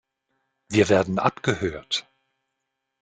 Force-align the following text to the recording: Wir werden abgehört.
Wir 0.67 0.89
werden 0.89 1.19
abgehört. 1.19 2.07